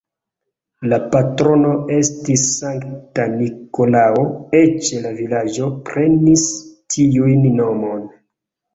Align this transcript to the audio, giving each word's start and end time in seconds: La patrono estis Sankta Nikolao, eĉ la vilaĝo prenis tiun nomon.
La 0.93 0.97
patrono 1.15 1.73
estis 1.97 2.47
Sankta 2.55 3.27
Nikolao, 3.35 4.27
eĉ 4.63 4.91
la 5.07 5.15
vilaĝo 5.23 5.71
prenis 5.93 6.51
tiun 6.99 7.51
nomon. 7.65 8.07